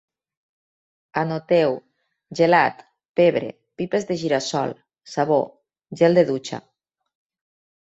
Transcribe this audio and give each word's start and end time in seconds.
Anoteu: 1.23 1.75
gelat, 2.39 2.81
pebre, 3.21 3.51
pipes 3.83 4.09
de 4.09 4.19
gira-sol, 4.23 4.75
sabó, 5.15 5.41
gel 6.03 6.21
de 6.21 6.27
dutxa 6.33 6.65